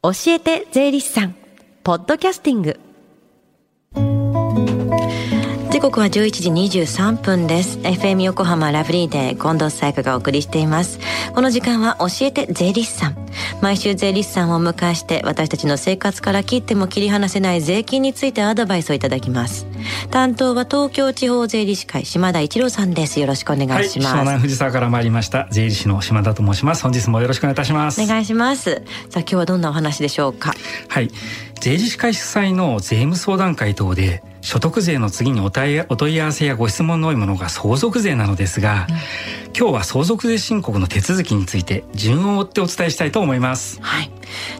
[0.00, 1.34] 教えて税理士さん。
[1.82, 2.78] ポッドキャスティング。
[5.78, 7.78] 時刻は11時23分です。
[7.78, 10.98] FM 横浜ラブリーで近藤沙耶香がお送りしています。
[11.32, 13.16] この時間は教えて税理士さん。
[13.60, 19.68] 毎週税理士さんをお迎えして私たちの生活から切っても切り離せない税金についてアドバイスをいただきます。
[20.10, 23.20] 担当は東京地方税理士会島田一郎さんです。
[23.20, 25.46] よろしくお願いします、はい、湘南藤沢から参りました。
[25.52, 26.82] 税理士の島田と申します。
[26.82, 28.02] 本日もよろしくお願いいたします。
[28.02, 28.82] お願いします。
[29.10, 30.54] さあ今日はどんなお話でしょうか？
[30.88, 31.08] はい。
[31.60, 38.86] 税理士会主催の税務相談会等で所得税の次にお問い合わせやご質問の多いものが相続税なのですが、
[39.56, 43.80] 今日は相続税申告の手続きについて順を追ってお伝えしたいと思います。
[43.82, 44.10] はい。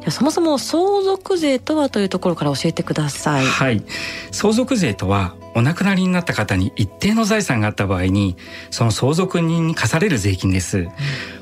[0.00, 3.46] ではそもそも相続税とはというところから教えてください。
[3.46, 3.82] はい。
[4.30, 8.36] 相続税とはお亡くなりになった方に一定の財産があった場合に
[8.70, 10.88] その相続人に課される税金です、うん、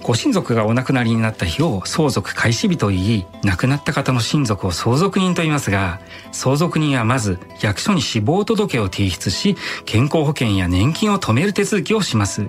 [0.05, 6.01] ご親族がお亡くなりになった日を相続開始日といい亡くなった方の親族を相続人と言いますが
[6.31, 12.49] 相続人はまず役所に死亡届を提出し健康保険や年金を止める手続きをします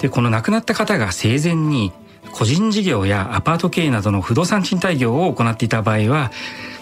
[0.00, 1.92] でこの亡くなった方が生前に
[2.32, 6.30] 個人事業やアパート経営などの不動産賃貸業を行っていた場合は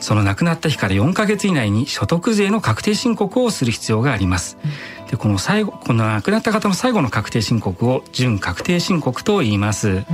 [0.00, 4.56] その亡くなった日から4ヶ月以内に所得税の確定申告をする必要があります。
[5.10, 10.04] でこの最後この亡くなった方の最後の確定申告を準確定申告と言います。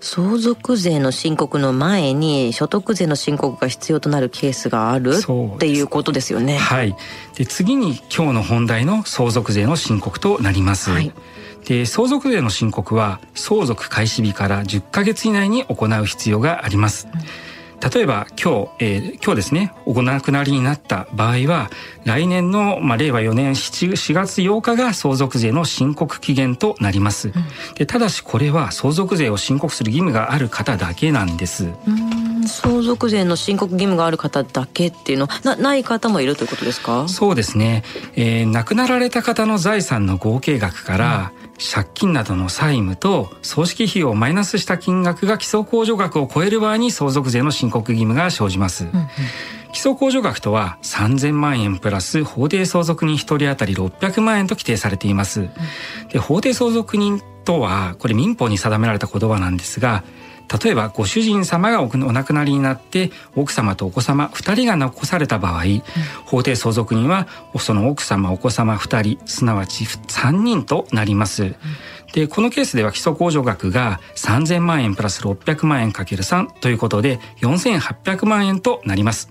[0.00, 6.56] 相続税の申告の前に所得税の申告が必要となるケースがあるっていうことですよね。
[6.56, 6.96] はい。
[7.36, 10.90] で次に今日の本題の相続税の申告となります。
[10.90, 11.12] はい
[11.64, 17.08] で相続税の申告は相続開始日から10ヶ月以内に行う必要があります。
[17.12, 17.20] うん
[17.92, 21.70] 例えば今日、えー、今日ですねお亡くなりになった場合は
[22.04, 27.34] 来年の、まあ、令和4年 4, 4月8日が相続税の申告期限となります、うん、
[27.74, 31.68] でただしこれは相続税を申告する義務がある方だけなんです
[32.46, 37.08] 相続税の申告義務がある方だけっていうのなない方もいるということですか？
[37.08, 37.82] そうですね、
[38.16, 41.44] えー、亡くなられた方の財産の合計額から、うん。
[41.56, 48.84] 借金などの債務と葬式費用をマイナスした金額が基礎控除額を超える場合に相続税の申告義務が生じます。
[48.84, 49.06] うんうん、
[49.72, 55.42] 基礎控除額とは3000万円プラス法定相続人1人当たり600万円と規定されています。
[55.42, 55.50] うん、
[56.08, 60.02] で法定相続人とはこれ民法に定められた言葉なんですが
[60.62, 65.82] 例えばご主人様がお亡くなりになって奥様とお子様2人が残された場合、うん、
[66.26, 67.26] 法定相続人は
[67.58, 71.42] その奥様お子様2人すなわち3人となります。
[71.44, 71.54] うん、
[72.12, 79.30] でこのケースでは基礎控除額が3000万円プラス600万円かける3ということで4800万円となります。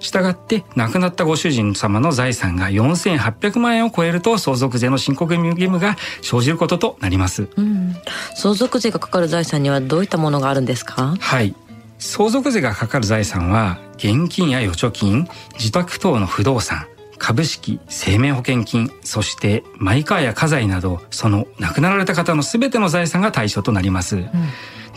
[0.00, 7.94] したがって亡くなったご主人様の財産が4800万円を超えると相続税の申告義務が生じることとなります、うん、
[8.34, 11.16] 相続税がかかる財産にはどういったものがあるんですか？
[11.20, 11.54] はい。
[11.98, 15.28] 相続税がかかる財産は現金や預貯金
[15.58, 16.86] 自宅等の不動産
[17.18, 24.30] 株式生命保険金そしてマイカーや家財などその亡くなられた方の全ての財産が対象となります、うん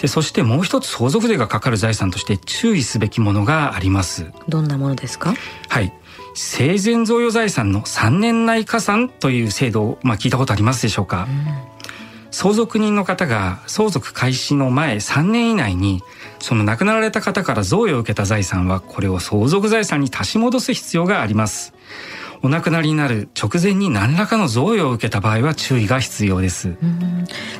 [0.03, 4.33] でそしてもう一つ相続税がかかる財産として注意すべきものがあります。
[4.49, 5.33] どんなものですか？
[5.69, 5.93] はい。
[6.35, 11.47] 生前贈与財産の3年内加算という制度を、まあ、聞いたことありますでしょうか、うん、
[12.31, 16.01] 相続人の方が相続開始の前3年以内に
[16.39, 21.73] その亡くなられた方から贈与を受けた財産はこれを相続財産に足し戻す必要があります
[22.45, 26.75] お亡くなりになる直前に何らかの贈与を受けた場合は注意が必要です。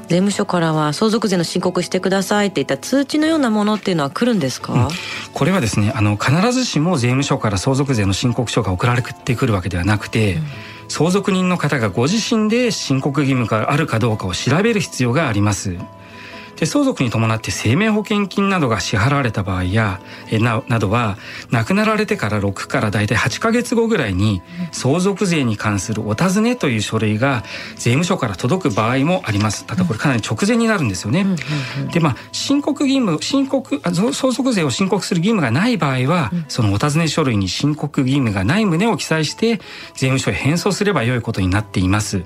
[0.10, 4.88] 税務署からは相続税の申告してくださいっていった通知のようなものっていうのは来るんですか、うん、
[5.34, 10.44] これはですねあの必ずしも税務署から相続税の申告書が送られてくるわけではなくて、うん、
[10.90, 15.78] 相続人の方がご自身で申告義務があるかどうかを調べる必要があります。
[16.64, 20.00] で相続に伴って生命保険金などが支払われた場合や
[20.32, 21.18] えななどは
[21.52, 24.42] 亡くなられてから6から大体8ヶ月後ぐらいに
[24.72, 27.44] 相続税に関するお尋ねという書類が
[27.76, 31.26] 税務署から届く場合もありますただこれかなり直前になるんですよね。
[31.92, 39.58] でまあ申告義務申告相続税を申告する義務がない場合はそのお尋ね書類に申告義務がない旨を記載して
[39.96, 42.24] 税務署へ返送すればよいことになっています。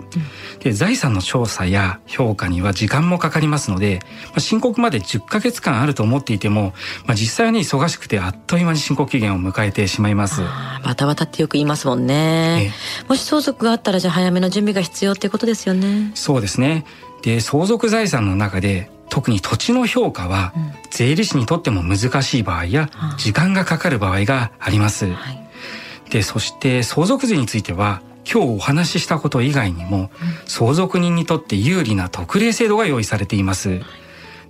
[0.60, 4.02] で財産の調査や評価には時間もかかりますので
[4.36, 6.74] あ、申告まで10ヶ月間あると思っていても、
[7.06, 10.42] まあ、実際はね忙しくてあっという間に申告期限を迎えてしまいます。
[10.84, 12.72] バタバタってよく言いますもんね、
[13.08, 16.12] もし相続があったらじゃあ早めの準備が必要ってことですよね。
[16.16, 16.86] そうですね。
[17.22, 20.54] で相続財産の中で特に土地の評価は
[20.92, 28.02] 税理士にとっても難しい場合や時間がかかる場合があります、はい、でそして相続税については
[28.32, 30.12] 今日お話ししたこと以外にも
[30.46, 33.82] 相続人にとって有利な特例制度が用意されています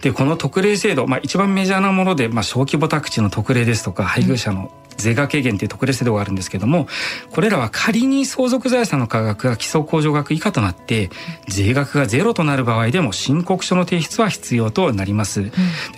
[0.01, 6.87] でこの特例制度、まあ、一番メジャーなもので、まあ、小規模宅地の特例ですとか配偶者の税額軽減という特例制度があるんですけども
[7.31, 11.09] これらは仮に相続財産の価格が基礎控除額以下となって
[11.47, 15.53] 税額がゼロとなる場合でも申告書の提出は必要となります、うん、で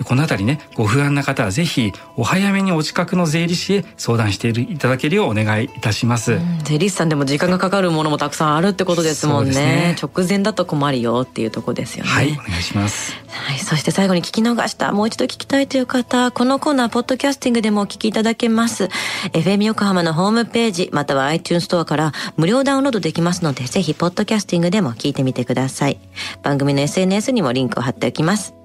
[0.06, 12.10] このあたりねご不安な方はぜひお早めにお近くの税理士へ相談していただけるようお願いいたします、うん、税理士さんでも時間がかかるものもたくさんあるってことですもんね、ね、直前だと困るよっていうとこですよね。
[12.10, 18.90] はいお願いしますはい、そして最後に聞き逃したもう一度聞きたいという方このコーナーポッドキャスティングでもお聞きいただけます。
[19.34, 26.00] FM 横浜のホームページまたは iTunes ストアから無料ダウンロードできますのでぜひポッドキャスティングでも聞いてみてください。
[26.42, 28.56] 番組の SNS にもリンクを貼っておきます。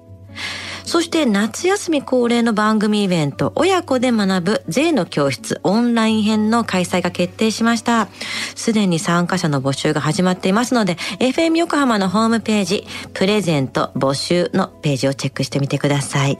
[0.85, 8.07] そして夏休み恒例の番組イベント、親子で学ぶ税の教室オンライン編の開催が決定しました。
[8.55, 16.37] すでに参加者の募集が始まっていますので、FM 横浜のホームページ、プレゼント募集のページをチェックしてみてください。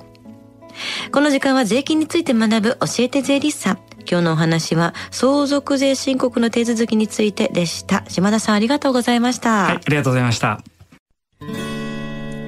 [1.11, 3.79] この時間は税金について学ぶ教えて税理士さん。
[4.07, 8.03] 今日のお話は相続税申告の手続きについてでした。
[8.07, 9.63] 島田さんありがとうございました。
[9.63, 10.74] はい、ありがとうございました。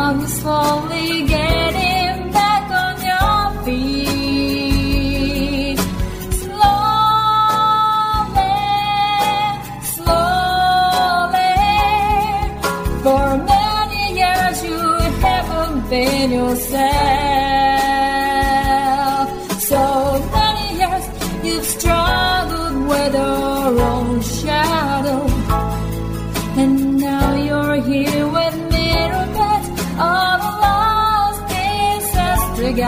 [0.00, 1.97] I'm slowly getting.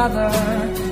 [0.08, 0.89] Together.